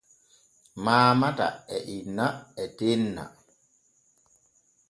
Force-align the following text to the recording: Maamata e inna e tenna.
Maamata 0.83 1.47
e 1.75 1.77
inna 1.97 2.27
e 2.63 2.65
tenna. 2.77 3.23